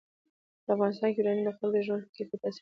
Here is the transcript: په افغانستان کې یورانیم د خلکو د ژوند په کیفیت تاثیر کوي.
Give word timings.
په 0.63 0.69
افغانستان 0.75 1.09
کې 1.11 1.19
یورانیم 1.19 1.43
د 1.45 1.49
خلکو 1.55 1.73
د 1.75 1.77
ژوند 1.85 2.01
په 2.03 2.09
کیفیت 2.15 2.39
تاثیر 2.41 2.51
کوي. 2.53 2.59